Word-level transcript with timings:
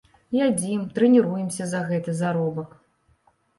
Ядзім, 0.37 0.87
трэніруемся 0.95 1.63
за 1.75 1.83
гэты 1.93 2.19
заробак. 2.25 2.69